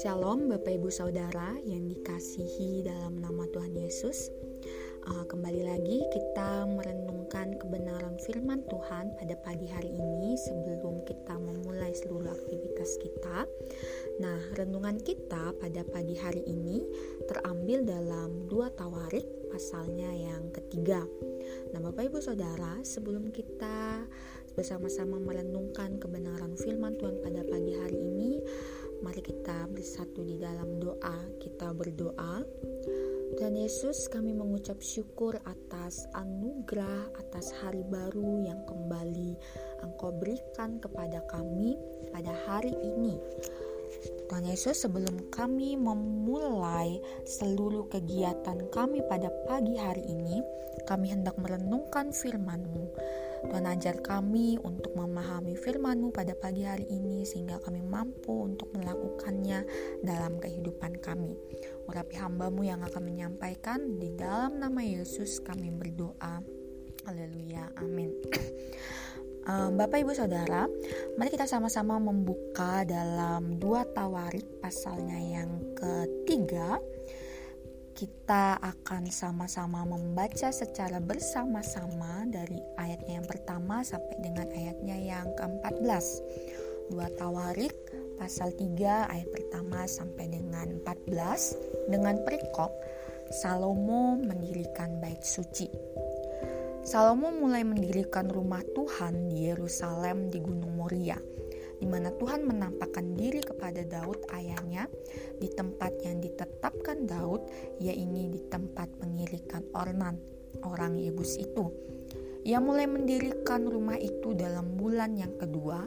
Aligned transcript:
Shalom 0.00 0.48
Bapak 0.48 0.72
Ibu 0.72 0.88
Saudara 0.88 1.52
yang 1.68 1.84
dikasihi 1.84 2.80
dalam 2.80 3.20
nama 3.20 3.44
Tuhan 3.52 3.76
Yesus. 3.76 4.32
Uh, 5.04 5.28
Kembali 5.28 5.68
lagi 5.68 6.00
kita 6.00 6.64
merenungkan 6.64 7.60
kebenaran 7.60 8.16
firman 8.24 8.64
Tuhan 8.72 9.12
pada 9.20 9.36
pagi 9.44 9.68
hari 9.68 9.92
ini 9.92 10.32
Sebelum 10.40 11.04
kita 11.04 11.36
memulai 11.36 11.92
seluruh 11.92 12.32
aktivitas 12.32 12.96
kita. 12.96 13.44
Nah 14.16 14.40
renungan 14.56 14.96
kita 14.96 15.52
pada 15.60 15.84
pagi 15.92 16.16
hari 16.16 16.40
ini 16.48 16.80
terambil 17.28 17.84
dalam 17.84 18.48
dua 18.48 18.72
tawarik 18.72 19.28
pasalnya 19.52 20.08
yang 20.08 20.48
ketiga. 20.56 21.04
Nah 21.72 21.80
Bapak 21.84 22.12
Ibu 22.12 22.18
Saudara 22.20 22.80
sebelum 22.84 23.32
kita 23.32 24.04
bersama-sama 24.56 25.20
merenungkan 25.20 26.00
kebenaran 26.00 26.56
firman 26.56 26.96
Tuhan 26.96 27.20
pada 27.20 27.44
pagi 27.44 27.76
hari 27.76 28.00
ini 28.00 28.32
Mari 29.04 29.20
kita 29.20 29.68
bersatu 29.68 30.24
di 30.24 30.40
dalam 30.40 30.80
doa. 30.80 31.18
Kita 31.36 31.76
berdoa. 31.76 32.40
Dan 33.36 33.52
Yesus, 33.58 34.08
kami 34.08 34.32
mengucap 34.32 34.80
syukur 34.80 35.36
atas 35.44 36.08
anugerah, 36.16 37.12
atas 37.20 37.52
hari 37.60 37.84
baru 37.84 38.40
yang 38.40 38.64
kembali 38.64 39.36
Engkau 39.84 40.16
berikan 40.16 40.80
kepada 40.80 41.20
kami 41.28 41.76
pada 42.14 42.32
hari 42.48 42.72
ini. 42.72 43.20
Tuhan 44.32 44.48
Yesus, 44.48 44.88
sebelum 44.88 45.28
kami 45.28 45.76
memulai 45.76 46.96
seluruh 47.28 47.92
kegiatan 47.92 48.64
kami 48.72 49.04
pada 49.04 49.28
pagi 49.44 49.76
hari 49.76 50.08
ini, 50.08 50.40
kami 50.88 51.12
hendak 51.12 51.36
merenungkan 51.36 52.16
firman-Mu. 52.16 52.84
Tuhan 53.44 53.68
ajar 53.68 54.00
kami 54.00 54.56
untuk 54.64 54.96
memahami 54.96 55.52
firman-Mu 55.52 56.08
pada 56.14 56.32
pagi 56.32 56.64
hari 56.64 56.88
ini 56.88 57.28
sehingga 57.28 57.60
kami 57.60 57.84
mampu 57.84 58.48
untuk 58.48 58.72
melakukannya 58.72 59.68
dalam 60.00 60.40
kehidupan 60.40 60.96
kami. 61.04 61.36
Urapi 61.84 62.16
hambamu 62.16 62.64
yang 62.64 62.80
akan 62.80 63.02
menyampaikan 63.04 64.00
di 64.00 64.16
dalam 64.16 64.56
nama 64.56 64.80
Yesus 64.80 65.44
kami 65.44 65.68
berdoa. 65.68 66.40
Haleluya. 67.04 67.70
Amin. 67.78 68.10
Bapak 69.78 70.02
Ibu 70.02 70.10
Saudara, 70.10 70.66
mari 71.14 71.30
kita 71.30 71.46
sama-sama 71.46 72.02
membuka 72.02 72.82
dalam 72.82 73.62
dua 73.62 73.86
tawarik 73.86 74.42
pasalnya 74.58 75.22
yang 75.22 75.62
ketiga 75.78 76.82
kita 77.96 78.60
akan 78.60 79.08
sama-sama 79.08 79.88
membaca 79.88 80.52
secara 80.52 81.00
bersama-sama 81.00 82.28
dari 82.28 82.60
ayatnya 82.76 83.24
yang 83.24 83.24
pertama 83.24 83.80
sampai 83.80 84.20
dengan 84.20 84.44
ayatnya 84.52 84.96
yang 85.00 85.32
ke-14. 85.32 86.04
Dua 86.92 87.08
Tawarik 87.16 87.72
pasal 88.20 88.52
3 88.52 89.08
ayat 89.08 89.28
pertama 89.32 89.88
sampai 89.88 90.28
dengan 90.28 90.76
14 90.84 91.88
dengan 91.88 92.20
perikop 92.20 92.68
Salomo 93.32 94.20
mendirikan 94.20 95.00
bait 95.00 95.24
suci. 95.24 95.72
Salomo 96.84 97.32
mulai 97.32 97.64
mendirikan 97.64 98.28
rumah 98.28 98.60
Tuhan 98.76 99.32
di 99.32 99.48
Yerusalem 99.48 100.28
di 100.28 100.38
Gunung 100.44 100.76
Moria 100.76 101.16
di 101.76 101.86
mana 101.88 102.08
Tuhan 102.14 102.48
menampakkan 102.48 103.16
diri 103.16 103.44
kepada 103.44 103.84
Daud 103.84 104.24
ayahnya 104.32 104.88
di 105.36 105.48
tempat 105.52 105.92
yang 106.00 106.20
ditetapkan 106.24 107.04
Daud, 107.04 107.46
yaitu 107.80 108.32
di 108.32 108.40
tempat 108.48 108.88
pengirikan 108.96 109.64
Ornan, 109.76 110.16
orang 110.64 110.96
Yebus 110.96 111.36
itu. 111.36 111.68
Ia 112.46 112.62
mulai 112.62 112.86
mendirikan 112.86 113.66
rumah 113.66 113.98
itu 113.98 114.30
dalam 114.38 114.78
bulan 114.78 115.18
yang 115.18 115.34
kedua 115.34 115.82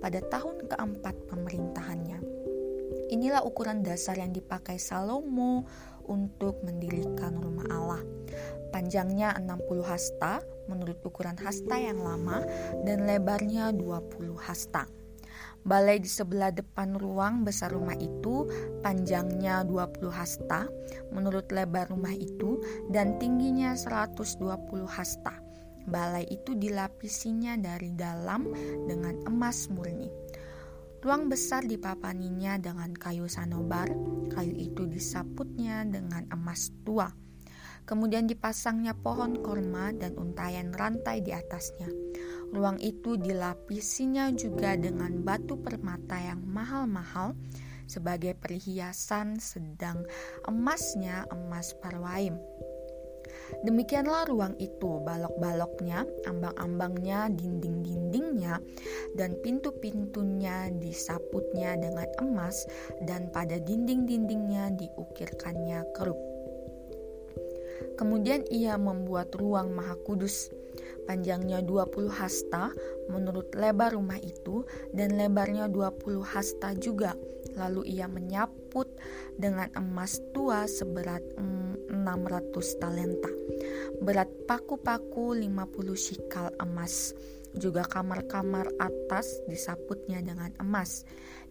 pada 0.00 0.24
tahun 0.24 0.64
keempat 0.64 1.14
pemerintahannya. 1.28 2.18
Inilah 3.12 3.44
ukuran 3.44 3.84
dasar 3.84 4.16
yang 4.16 4.32
dipakai 4.32 4.80
Salomo 4.80 5.68
untuk 6.08 6.64
mendirikan 6.64 7.36
rumah 7.36 7.68
Allah. 7.68 8.02
Panjangnya 8.72 9.36
60 9.36 9.84
hasta 9.84 10.40
menurut 10.68 11.00
ukuran 11.04 11.36
hasta 11.40 11.76
yang 11.76 12.00
lama 12.00 12.44
dan 12.84 13.04
lebarnya 13.08 13.72
20 13.72 14.36
hasta. 14.36 14.88
Balai 15.66 15.98
di 15.98 16.08
sebelah 16.08 16.54
depan 16.54 16.94
ruang 16.96 17.42
besar 17.42 17.74
rumah 17.74 17.98
itu 17.98 18.46
panjangnya 18.80 19.66
20 19.66 20.08
hasta 20.08 20.70
menurut 21.10 21.50
lebar 21.50 21.90
rumah 21.90 22.14
itu 22.14 22.62
dan 22.88 23.18
tingginya 23.18 23.74
120 23.74 24.38
hasta. 24.86 25.34
Balai 25.88 26.28
itu 26.28 26.52
dilapisinya 26.52 27.56
dari 27.56 27.96
dalam 27.96 28.52
dengan 28.84 29.24
emas 29.24 29.72
murni. 29.72 30.12
Ruang 30.98 31.30
besar 31.30 31.64
dipapaninya 31.64 32.58
dengan 32.58 32.90
kayu 32.90 33.30
sanobar, 33.30 33.88
kayu 34.34 34.52
itu 34.52 34.84
disaputnya 34.84 35.86
dengan 35.86 36.26
emas 36.34 36.74
tua. 36.84 37.08
Kemudian 37.88 38.28
dipasangnya 38.28 38.92
pohon 38.92 39.40
korma 39.40 39.94
dan 39.96 40.12
untayan 40.20 40.76
rantai 40.76 41.24
di 41.24 41.32
atasnya. 41.32 42.07
Ruang 42.48 42.80
itu 42.80 43.20
dilapisinya 43.20 44.32
juga 44.32 44.72
dengan 44.78 45.20
batu 45.20 45.60
permata 45.60 46.16
yang 46.16 46.40
mahal-mahal 46.44 47.36
sebagai 47.88 48.36
perhiasan 48.36 49.40
sedang 49.40 50.04
emasnya 50.44 51.24
emas 51.32 51.76
parwaim. 51.80 52.36
Demikianlah 53.64 54.28
ruang 54.28 54.54
itu, 54.60 55.00
balok-baloknya, 55.02 56.04
ambang-ambangnya, 56.28 57.32
dinding-dindingnya, 57.32 58.60
dan 59.16 59.40
pintu-pintunya 59.40 60.68
disaputnya 60.76 61.76
dengan 61.80 62.08
emas, 62.20 62.68
dan 63.08 63.32
pada 63.32 63.56
dinding-dindingnya 63.56 64.76
diukirkannya 64.76 65.80
kerup. 65.96 66.20
Kemudian 67.96 68.46
ia 68.52 68.78
membuat 68.78 69.34
ruang 69.34 69.74
maha 69.74 69.96
kudus 70.06 70.52
panjangnya 71.08 71.64
20 71.64 72.12
hasta 72.12 72.68
menurut 73.08 73.56
lebar 73.56 73.96
rumah 73.96 74.20
itu 74.20 74.68
dan 74.92 75.16
lebarnya 75.16 75.72
20 75.72 76.20
hasta 76.20 76.76
juga. 76.76 77.16
Lalu 77.56 77.96
ia 77.96 78.04
menyaput 78.04 78.92
dengan 79.40 79.72
emas 79.72 80.20
tua 80.36 80.68
seberat 80.68 81.24
600 81.40 82.52
talenta. 82.76 83.32
Berat 84.04 84.28
paku-paku 84.44 85.32
50 85.32 85.96
shikal 85.96 86.52
emas. 86.60 87.16
Juga 87.56 87.86
kamar-kamar 87.88 88.68
atas 88.76 89.40
disaputnya 89.48 90.20
dengan 90.20 90.52
emas. 90.60 91.04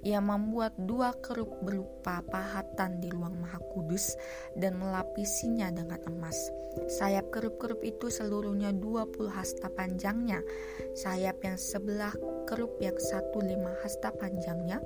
Ia 0.05 0.21
membuat 0.21 0.77
dua 0.77 1.17
kerup 1.25 1.49
berupa 1.65 2.21
pahatan 2.29 3.01
di 3.01 3.09
ruang 3.09 3.41
maha 3.41 3.57
kudus 3.73 4.13
dan 4.53 4.77
melapisinya 4.77 5.73
dengan 5.73 5.97
emas. 6.05 6.37
Sayap 6.85 7.33
kerup-kerup 7.33 7.81
itu 7.81 8.13
seluruhnya 8.13 8.69
20 8.69 9.33
hasta 9.33 9.73
panjangnya. 9.73 10.45
Sayap 10.93 11.41
yang 11.41 11.57
sebelah 11.57 12.13
kerup 12.45 12.77
yang 12.77 12.93
satu 13.01 13.41
lima 13.41 13.73
hasta 13.81 14.13
panjangnya 14.13 14.77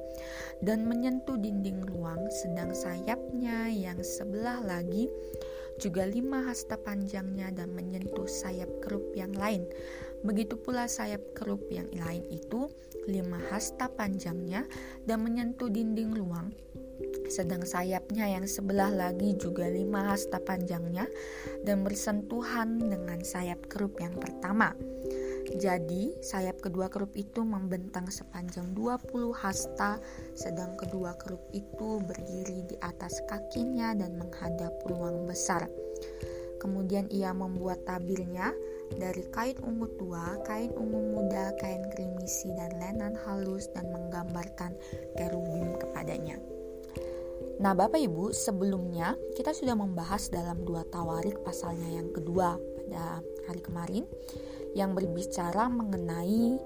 dan 0.63 0.88
menyentuh 0.88 1.35
dinding 1.35 1.83
ruang 1.91 2.31
sedang 2.31 2.72
sayapnya 2.72 3.67
yang 3.67 3.99
sebelah 3.99 4.63
lagi 4.63 5.11
juga 5.81 6.05
lima 6.05 6.45
hasta 6.45 6.78
panjangnya 6.78 7.49
dan 7.51 7.73
menyentuh 7.73 8.29
sayap 8.29 8.69
kerup 8.85 9.11
yang 9.17 9.33
lain. 9.33 9.66
Begitu 10.21 10.57
pula 10.61 10.85
sayap 10.85 11.33
kerup 11.33 11.65
yang 11.73 11.89
lain 11.93 12.25
itu 12.29 12.69
lima 13.09 13.41
hasta 13.49 13.89
panjangnya 13.89 14.69
dan 15.09 15.25
menyentuh 15.25 15.69
dinding 15.69 16.13
ruang 16.13 16.53
sedang 17.31 17.63
sayapnya 17.63 18.27
yang 18.27 18.43
sebelah 18.43 18.91
lagi 18.91 19.33
juga 19.39 19.63
lima 19.71 20.11
hasta 20.11 20.43
panjangnya 20.43 21.07
dan 21.63 21.81
bersentuhan 21.87 22.77
dengan 22.77 23.23
sayap 23.23 23.71
kerup 23.71 23.97
yang 24.03 24.13
pertama. 24.19 24.75
Jadi, 25.51 26.15
sayap 26.23 26.63
kedua 26.63 26.87
kerup 26.87 27.11
itu 27.15 27.43
membentang 27.43 28.07
sepanjang 28.07 28.72
20 28.72 29.35
hasta, 29.35 29.99
sedang 30.31 30.79
kedua 30.79 31.16
kerup 31.19 31.43
itu 31.51 31.99
berdiri 32.03 32.67
di 32.72 32.78
atas 32.79 33.19
kakinya 33.28 33.91
dan 33.96 34.16
menghadap 34.16 34.72
ruang 34.87 35.28
besar. 35.28 35.67
Kemudian 36.61 37.09
ia 37.11 37.35
membuat 37.35 37.84
tabirnya 37.84 38.53
dari 38.97 39.23
kain 39.32 39.58
ungu 39.64 39.88
tua, 39.99 40.40
kain 40.47 40.72
ungu 40.73 40.99
muda, 41.16 41.55
kain 41.59 41.84
krimisi, 41.93 42.52
dan 42.55 42.72
lenan 42.79 43.16
halus 43.28 43.70
dan 43.72 43.88
menggambarkan 43.91 44.76
kerubim 45.20 45.76
kepadanya. 45.79 46.40
Nah, 47.61 47.78
Bapak 47.78 48.02
Ibu, 48.02 48.34
sebelumnya 48.34 49.14
kita 49.38 49.53
sudah 49.53 49.78
membahas 49.78 50.34
dalam 50.34 50.66
dua 50.66 50.82
tawarik 50.90 51.46
pasalnya 51.46 52.02
yang 52.02 52.09
kedua 52.09 52.58
pada 52.58 53.22
hari 53.46 53.61
kemarin 53.61 54.03
yang 54.73 54.97
berbicara 54.97 55.70
mengenai 55.70 56.58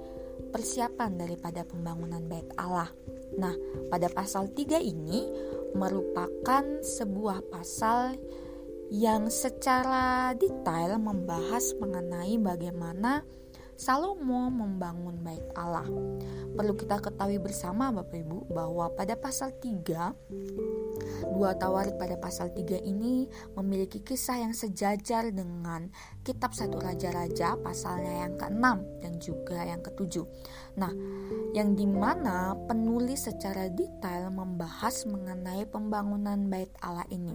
persiapan 0.56 1.20
daripada 1.20 1.68
pembangunan 1.68 2.24
bait 2.24 2.48
Allah. 2.56 2.88
Nah, 3.36 3.52
pada 3.92 4.08
pasal 4.08 4.56
3 4.56 4.80
ini 4.80 5.28
merupakan 5.76 6.64
sebuah 6.80 7.44
pasal 7.52 8.16
yang 8.16 8.45
secara 9.28 10.32
detail 10.40 10.96
membahas 10.96 11.76
mengenai 11.84 12.40
bagaimana 12.40 13.28
Salomo 13.76 14.48
membangun 14.48 15.20
bait 15.20 15.44
Allah. 15.52 15.84
Perlu 16.56 16.80
kita 16.80 17.04
ketahui 17.04 17.44
bersama 17.44 17.92
Bapak 17.92 18.24
Ibu 18.24 18.48
bahwa 18.48 18.88
pada 18.96 19.20
pasal 19.20 19.52
3 19.60 20.16
Dua 21.24 21.56
Tawarik 21.56 21.96
pada 21.96 22.20
pasal 22.20 22.52
3 22.52 22.84
ini 22.84 23.30
memiliki 23.56 24.04
kisah 24.04 24.44
yang 24.44 24.52
sejajar 24.52 25.32
dengan 25.32 25.88
kitab 26.26 26.52
satu 26.52 26.82
Raja-Raja 26.82 27.56
pasalnya 27.62 28.28
yang 28.28 28.34
ke-6 28.36 28.66
dan 29.00 29.14
juga 29.22 29.60
yang 29.64 29.80
ke-7. 29.80 30.26
Nah, 30.76 30.92
yang 31.56 31.78
di 31.78 31.88
mana 31.88 32.58
penulis 32.68 33.32
secara 33.32 33.72
detail 33.72 34.34
membahas 34.34 35.08
mengenai 35.08 35.64
pembangunan 35.70 36.52
bait 36.52 36.72
Allah 36.84 37.08
ini. 37.14 37.32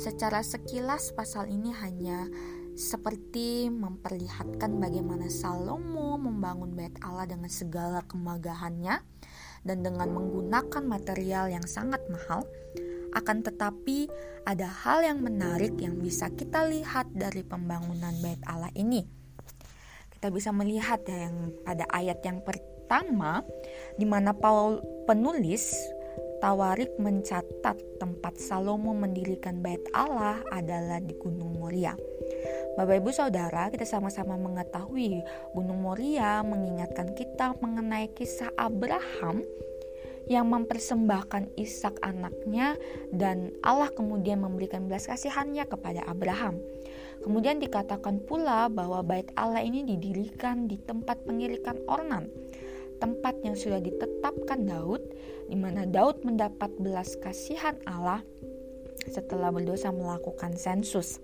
Secara 0.00 0.40
sekilas 0.40 1.12
pasal 1.12 1.52
ini 1.52 1.68
hanya 1.72 2.24
seperti 2.72 3.68
memperlihatkan 3.68 4.80
bagaimana 4.80 5.28
Salomo 5.28 6.16
membangun 6.16 6.72
bait 6.72 6.96
Allah 7.04 7.28
dengan 7.28 7.52
segala 7.52 8.00
kemagahannya 8.08 8.96
dan 9.62 9.78
dengan 9.84 10.08
menggunakan 10.10 10.82
material 10.82 11.52
yang 11.52 11.66
sangat 11.68 12.00
mahal. 12.08 12.48
Akan 13.12 13.44
tetapi, 13.44 14.08
ada 14.48 14.66
hal 14.66 15.04
yang 15.06 15.22
menarik 15.22 15.76
yang 15.78 16.00
bisa 16.00 16.32
kita 16.32 16.66
lihat 16.66 17.12
dari 17.14 17.44
pembangunan 17.46 18.12
bait 18.24 18.40
Allah 18.48 18.72
ini. 18.74 19.04
Kita 20.10 20.32
bisa 20.32 20.50
melihat 20.54 21.02
ya 21.06 21.28
yang 21.28 21.50
pada 21.66 21.84
ayat 21.90 22.22
yang 22.22 22.40
pertama 22.42 23.42
di 23.98 24.06
mana 24.06 24.32
Paul 24.34 24.80
penulis 25.04 25.74
Tawarik 26.42 26.98
mencatat 26.98 28.02
tempat 28.02 28.34
Salomo 28.34 28.90
mendirikan 28.90 29.62
bait 29.62 29.78
Allah 29.94 30.42
adalah 30.50 30.98
di 30.98 31.14
Gunung 31.14 31.54
Moria. 31.54 31.94
Bapak 32.74 32.98
Ibu 32.98 33.14
Saudara, 33.14 33.70
kita 33.70 33.86
sama-sama 33.86 34.34
mengetahui 34.34 35.22
Gunung 35.54 35.86
Moria 35.86 36.42
mengingatkan 36.42 37.14
kita 37.14 37.54
mengenai 37.62 38.10
kisah 38.10 38.50
Abraham 38.58 39.46
yang 40.30 40.50
mempersembahkan 40.50 41.54
Ishak 41.58 41.98
anaknya 42.02 42.78
dan 43.10 43.54
Allah 43.62 43.90
kemudian 43.90 44.42
memberikan 44.42 44.86
belas 44.86 45.06
kasihannya 45.06 45.66
kepada 45.66 46.04
Abraham. 46.06 46.58
Kemudian 47.22 47.62
dikatakan 47.62 48.22
pula 48.26 48.66
bahwa 48.66 49.02
bait 49.06 49.30
Allah 49.38 49.62
ini 49.62 49.86
didirikan 49.86 50.66
di 50.66 50.78
tempat 50.78 51.22
pengirikan 51.22 51.78
ornan 51.86 52.26
tempat 53.02 53.34
yang 53.42 53.58
sudah 53.58 53.82
ditetapkan 53.82 54.62
Daud, 54.62 55.02
di 55.50 55.58
mana 55.58 55.82
Daud 55.82 56.22
mendapat 56.22 56.70
belas 56.78 57.18
kasihan 57.18 57.74
Allah 57.82 58.22
setelah 59.10 59.50
berdosa 59.50 59.90
melakukan 59.90 60.54
sensus. 60.54 61.18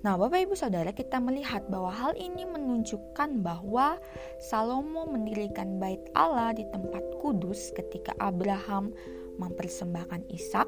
Nah, 0.00 0.16
Bapak 0.16 0.48
Ibu 0.48 0.56
Saudara, 0.56 0.96
kita 0.96 1.20
melihat 1.20 1.68
bahwa 1.68 1.92
hal 1.92 2.16
ini 2.16 2.48
menunjukkan 2.48 3.44
bahwa 3.44 4.00
Salomo 4.40 5.04
mendirikan 5.04 5.76
bait 5.76 6.00
Allah 6.16 6.56
di 6.56 6.64
tempat 6.72 7.04
kudus 7.20 7.68
ketika 7.76 8.16
Abraham 8.16 8.96
mempersembahkan 9.36 10.24
Ishak 10.32 10.64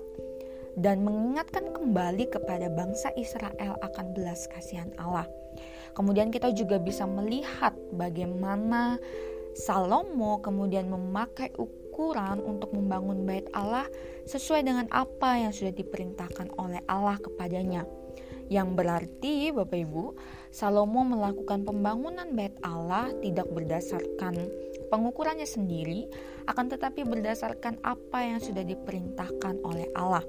dan 0.77 1.01
mengingatkan 1.01 1.73
kembali 1.73 2.29
kepada 2.29 2.69
bangsa 2.77 3.09
Israel 3.17 3.81
akan 3.81 4.13
belas 4.13 4.45
kasihan 4.53 4.93
Allah. 5.01 5.25
Kemudian 5.97 6.29
kita 6.29 6.53
juga 6.53 6.77
bisa 6.77 7.09
melihat 7.09 7.73
bagaimana 7.97 9.01
Salomo 9.57 10.45
kemudian 10.45 10.93
memakai 10.93 11.53
ukuran 11.57 12.41
untuk 12.41 12.73
membangun 12.77 13.25
bait 13.25 13.49
Allah 13.57 13.89
sesuai 14.29 14.65
dengan 14.65 14.89
apa 14.93 15.41
yang 15.41 15.57
sudah 15.57 15.73
diperintahkan 15.73 16.53
oleh 16.61 16.85
Allah 16.85 17.17
kepadanya. 17.17 18.02
Yang 18.53 18.69
berarti 18.77 19.49
Bapak 19.49 19.81
Ibu, 19.81 20.13
Salomo 20.53 21.01
melakukan 21.09 21.65
pembangunan 21.65 22.37
bait 22.37 22.53
Allah 22.61 23.09
tidak 23.25 23.49
berdasarkan 23.49 24.37
pengukurannya 24.93 25.49
sendiri, 25.49 26.05
akan 26.45 26.69
tetapi 26.69 27.01
berdasarkan 27.09 27.81
apa 27.81 28.29
yang 28.29 28.45
sudah 28.45 28.61
diperintahkan 28.61 29.57
oleh 29.65 29.89
Allah. 29.97 30.21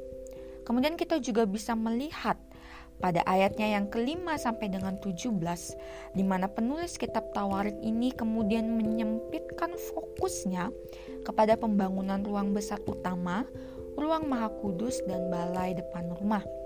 Kemudian 0.64 0.96
kita 0.96 1.20
juga 1.20 1.44
bisa 1.44 1.76
melihat 1.76 2.40
pada 3.04 3.20
ayatnya 3.28 3.76
yang 3.76 3.92
kelima 3.92 4.40
sampai 4.40 4.72
dengan 4.72 4.96
17 5.04 5.36
di 6.16 6.24
mana 6.24 6.48
penulis 6.48 6.96
kitab 6.96 7.36
Tawarik 7.36 7.76
ini 7.84 8.16
kemudian 8.16 8.72
menyempitkan 8.80 9.76
fokusnya 9.76 10.72
kepada 11.28 11.60
pembangunan 11.60 12.24
ruang 12.24 12.56
besar 12.56 12.80
utama, 12.88 13.44
ruang 14.00 14.32
maha 14.32 14.48
kudus 14.64 15.04
dan 15.04 15.28
balai 15.28 15.76
depan 15.76 16.08
rumah. 16.16 16.63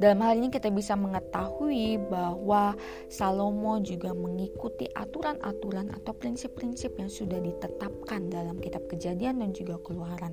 Dalam 0.00 0.24
hal 0.24 0.40
ini 0.40 0.48
kita 0.48 0.72
bisa 0.72 0.96
mengetahui 0.96 2.00
bahwa 2.08 2.72
Salomo 3.12 3.76
juga 3.84 4.16
mengikuti 4.16 4.88
aturan-aturan 4.96 5.92
atau 5.92 6.16
prinsip-prinsip 6.16 6.96
yang 6.96 7.12
sudah 7.12 7.36
ditetapkan 7.36 8.32
dalam 8.32 8.56
kitab 8.64 8.88
Kejadian 8.88 9.44
dan 9.44 9.52
juga 9.52 9.76
Keluaran. 9.84 10.32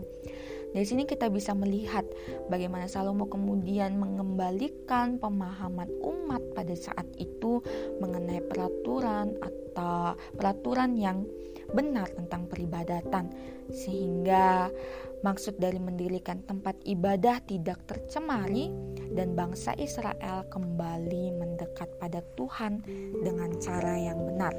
Dari 0.71 0.87
sini 0.87 1.03
kita 1.03 1.27
bisa 1.27 1.51
melihat 1.51 2.07
bagaimana 2.47 2.87
Salomo 2.87 3.27
kemudian 3.27 3.99
mengembalikan 3.99 5.19
pemahaman 5.19 5.91
umat 5.99 6.39
pada 6.55 6.71
saat 6.71 7.07
itu 7.19 7.59
mengenai 7.99 8.39
peraturan 8.47 9.35
atau 9.43 10.15
peraturan 10.39 10.95
yang 10.95 11.27
benar 11.75 12.07
tentang 12.15 12.47
peribadatan 12.47 13.27
sehingga 13.67 14.71
maksud 15.25 15.57
dari 15.57 15.81
mendirikan 15.81 16.45
tempat 16.45 16.77
ibadah 16.85 17.41
tidak 17.45 17.81
tercemari 17.89 18.69
dan 19.13 19.33
bangsa 19.33 19.73
Israel 19.77 20.45
kembali 20.51 21.33
mendekat 21.33 21.89
pada 21.97 22.21
Tuhan 22.37 22.85
dengan 23.25 23.49
cara 23.57 23.97
yang 23.97 24.19
benar. 24.21 24.53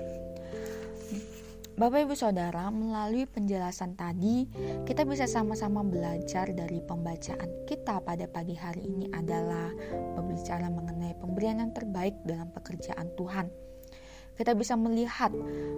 Bapak 1.79 2.11
Ibu 2.11 2.19
Saudara, 2.19 2.75
melalui 2.75 3.23
penjelasan 3.23 3.95
tadi, 3.95 4.51
kita 4.83 5.07
bisa 5.07 5.31
sama-sama 5.31 5.87
belajar 5.87 6.51
dari 6.51 6.83
pembacaan 6.83 7.71
kita 7.71 8.03
pada 8.03 8.27
pagi 8.27 8.59
hari 8.59 8.83
ini 8.83 9.07
adalah 9.15 9.71
berbicara 10.19 10.67
mengenai 10.75 11.15
pemberian 11.23 11.63
yang 11.63 11.71
terbaik 11.71 12.19
dalam 12.27 12.51
pekerjaan 12.51 13.15
Tuhan. 13.15 13.47
Kita 14.35 14.59
bisa 14.59 14.75
melihat 14.75 15.31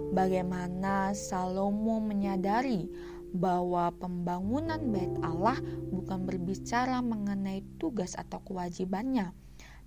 bagaimana 0.09 1.13
Salomo 1.13 2.01
menyadari 2.01 2.89
bahwa 3.31 3.91
pembangunan 3.95 4.79
bait 4.91 5.11
Allah 5.23 5.59
bukan 5.91 6.27
berbicara 6.27 6.99
mengenai 6.99 7.63
tugas 7.79 8.19
atau 8.19 8.43
kewajibannya, 8.43 9.31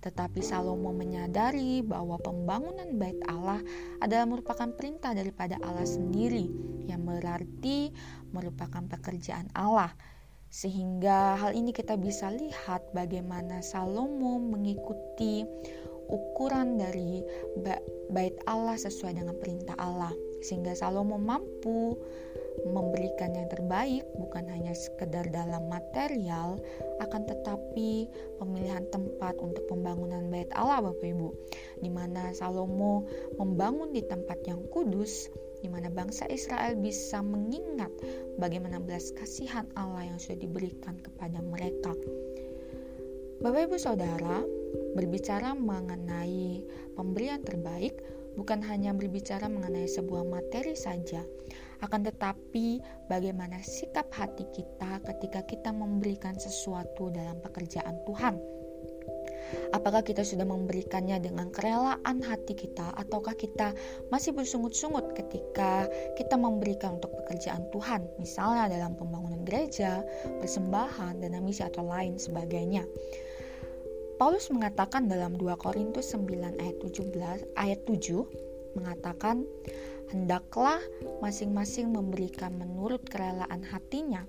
tetapi 0.05 0.45
Salomo 0.45 0.93
menyadari 0.93 1.81
bahwa 1.81 2.21
pembangunan 2.21 2.93
bait 3.01 3.17
Allah 3.25 3.57
adalah 4.01 4.29
merupakan 4.29 4.69
perintah 4.77 5.17
daripada 5.17 5.57
Allah 5.65 5.85
sendiri 5.85 6.45
yang 6.85 7.05
berarti 7.09 7.89
merupakan 8.29 8.85
pekerjaan 8.85 9.49
Allah. 9.57 9.89
Sehingga 10.53 11.35
hal 11.41 11.57
ini 11.57 11.73
kita 11.73 11.97
bisa 11.97 12.29
lihat 12.29 12.85
bagaimana 12.93 13.65
Salomo 13.65 14.37
mengikuti 14.37 15.41
ukuran 16.05 16.77
dari 16.77 17.25
bait 18.13 18.37
Allah 18.45 18.77
sesuai 18.77 19.17
dengan 19.17 19.35
perintah 19.41 19.73
Allah. 19.81 20.13
Sehingga 20.45 20.77
Salomo 20.77 21.17
mampu 21.17 21.97
memberikan 22.63 23.35
yang 23.35 23.51
terbaik 23.51 24.07
bukan 24.15 24.47
hanya 24.47 24.71
sekedar 24.71 25.27
dalam 25.27 25.67
material 25.67 26.55
akan 27.03 27.27
tetapi 27.27 28.07
pemilihan 28.39 28.87
tempat 28.89 29.35
untuk 29.43 29.67
pembangunan 29.67 30.31
bait 30.31 30.47
Allah 30.55 30.79
Bapak 30.79 31.03
Ibu 31.03 31.29
di 31.83 31.89
mana 31.91 32.31
Salomo 32.31 33.03
membangun 33.35 33.91
di 33.91 34.01
tempat 34.07 34.39
yang 34.47 34.63
kudus 34.71 35.27
di 35.59 35.67
mana 35.67 35.89
bangsa 35.89 36.29
Israel 36.29 36.77
bisa 36.77 37.19
mengingat 37.25 37.89
bagaimana 38.37 38.77
belas 38.77 39.09
kasihan 39.17 39.65
Allah 39.73 40.05
yang 40.05 40.21
sudah 40.21 40.37
diberikan 40.37 40.93
kepada 41.01 41.41
mereka. 41.41 41.91
Bapak 43.41 43.67
Ibu 43.67 43.77
Saudara, 43.81 44.45
berbicara 44.95 45.57
mengenai 45.57 46.63
pemberian 46.95 47.43
terbaik 47.43 47.97
bukan 48.39 48.63
hanya 48.63 48.93
berbicara 48.95 49.47
mengenai 49.47 49.87
sebuah 49.89 50.23
materi 50.27 50.77
saja, 50.77 51.23
akan 51.85 52.01
tetapi 52.09 52.81
bagaimana 53.07 53.61
sikap 53.61 54.09
hati 54.11 54.45
kita 54.51 54.99
ketika 55.05 55.45
kita 55.45 55.69
memberikan 55.69 56.35
sesuatu 56.35 57.13
dalam 57.13 57.37
pekerjaan 57.41 58.01
Tuhan. 58.03 58.35
Apakah 59.77 60.01
kita 60.01 60.25
sudah 60.25 60.47
memberikannya 60.47 61.21
dengan 61.21 61.53
kerelaan 61.53 62.17
hati 62.25 62.57
kita, 62.57 62.97
ataukah 62.97 63.37
kita 63.37 63.77
masih 64.09 64.33
bersungut-sungut 64.33 65.13
ketika 65.13 65.85
kita 66.17 66.33
memberikan 66.33 66.97
untuk 66.97 67.13
pekerjaan 67.23 67.61
Tuhan, 67.69 68.09
misalnya 68.17 68.73
dalam 68.73 68.97
pembangunan 68.97 69.45
gereja, 69.45 70.01
persembahan, 70.41 71.21
dan 71.21 71.37
misi 71.45 71.61
atau 71.61 71.85
lain 71.85 72.17
sebagainya? 72.17 72.89
Paulus 74.15 74.47
mengatakan 74.47 75.11
dalam 75.11 75.35
2 75.35 75.59
Korintus 75.59 76.15
9 76.15 76.55
ayat 76.63 76.77
17 76.79 77.59
ayat 77.59 77.79
7 77.83 78.79
mengatakan 78.79 79.43
hendaklah 80.11 80.81
masing-masing 81.21 81.93
memberikan 81.93 82.57
menurut 82.57 83.01
kerelaan 83.09 83.61
hatinya. 83.65 84.25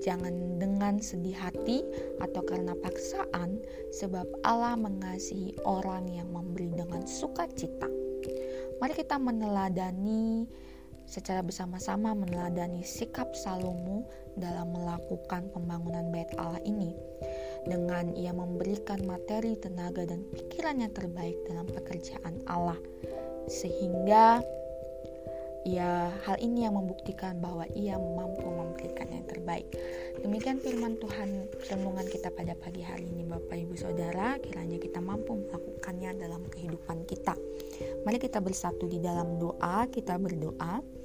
Jangan 0.00 0.56
dengan 0.56 0.96
sedih 0.96 1.36
hati 1.36 1.84
atau 2.24 2.40
karena 2.40 2.72
paksaan 2.72 3.60
sebab 3.92 4.24
Allah 4.48 4.72
mengasihi 4.80 5.60
orang 5.68 6.08
yang 6.08 6.32
memberi 6.32 6.72
dengan 6.72 7.04
sukacita. 7.04 7.88
Mari 8.80 8.96
kita 8.96 9.20
meneladani 9.20 10.48
secara 11.04 11.42
bersama-sama 11.42 12.14
meneladani 12.14 12.86
sikap 12.86 13.34
Salomo 13.36 14.06
dalam 14.38 14.72
melakukan 14.72 15.50
pembangunan 15.52 16.08
bait 16.08 16.30
Allah 16.40 16.62
ini. 16.62 16.96
Dengan 17.68 18.14
ia 18.16 18.32
memberikan 18.32 19.04
materi, 19.04 19.58
tenaga 19.58 20.08
dan 20.08 20.24
pikiran 20.32 20.80
yang 20.80 20.92
terbaik 20.96 21.36
dalam 21.44 21.68
pekerjaan 21.68 22.40
Allah. 22.48 22.78
Sehingga 23.50 24.40
ya 25.64 26.08
hal 26.24 26.40
ini 26.40 26.64
yang 26.64 26.76
membuktikan 26.76 27.36
bahwa 27.38 27.68
ia 27.76 28.00
mampu 28.00 28.48
memberikan 28.48 29.08
yang 29.12 29.24
terbaik. 29.28 29.68
Demikian 30.20 30.60
firman 30.60 30.96
Tuhan 31.00 31.48
renungan 31.68 32.06
kita 32.08 32.32
pada 32.32 32.56
pagi 32.56 32.80
hari 32.80 33.08
ini 33.08 33.28
Bapak 33.28 33.56
Ibu 33.56 33.74
Saudara, 33.76 34.40
kiranya 34.40 34.80
kita 34.80 35.00
mampu 35.00 35.36
melakukannya 35.36 36.16
dalam 36.16 36.42
kehidupan 36.48 37.04
kita. 37.04 37.36
Mari 38.04 38.18
kita 38.20 38.40
bersatu 38.40 38.88
di 38.88 39.00
dalam 39.00 39.36
doa, 39.36 39.84
kita 39.88 40.16
berdoa. 40.16 40.99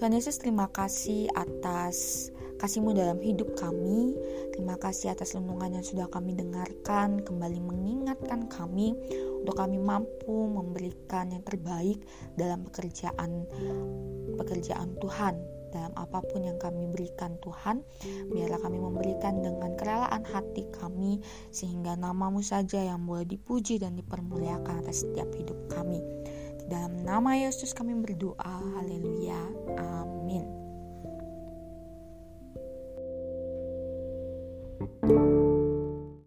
Tuhan 0.00 0.16
Yesus 0.16 0.40
terima 0.40 0.64
kasih 0.72 1.28
atas 1.36 2.32
kasihmu 2.56 2.96
dalam 2.96 3.20
hidup 3.20 3.52
kami. 3.52 4.16
Terima 4.48 4.80
kasih 4.80 5.12
atas 5.12 5.36
renungan 5.36 5.76
yang 5.76 5.84
sudah 5.84 6.08
kami 6.08 6.32
dengarkan, 6.32 7.20
kembali 7.20 7.60
mengingatkan 7.60 8.48
kami 8.48 8.96
untuk 9.44 9.60
kami 9.60 9.76
mampu 9.76 10.48
memberikan 10.48 11.28
yang 11.28 11.44
terbaik 11.44 12.00
dalam 12.32 12.64
pekerjaan 12.64 13.44
pekerjaan 14.40 14.96
Tuhan 15.04 15.36
dalam 15.68 15.92
apa 16.00 16.24
pun 16.24 16.48
yang 16.48 16.56
kami 16.56 16.88
berikan 16.88 17.36
Tuhan 17.44 17.84
biarlah 18.32 18.58
kami 18.58 18.80
memberikan 18.80 19.44
dengan 19.44 19.76
kerelaan 19.76 20.24
hati 20.26 20.64
kami 20.80 21.20
sehingga 21.52 21.94
namamu 21.94 22.40
saja 22.40 22.80
yang 22.82 23.04
boleh 23.04 23.28
dipuji 23.28 23.76
dan 23.78 23.94
dipermuliakan 24.00 24.80
atas 24.80 25.04
setiap 25.06 25.30
hidup 25.36 25.60
kami 25.70 26.02
dalam 26.70 27.02
nama 27.02 27.34
Yesus 27.34 27.74
kami 27.74 27.98
berdoa. 27.98 28.78
Haleluya. 28.78 29.42
Amin. 29.74 30.46
thank 34.80 35.12
you 35.12 35.29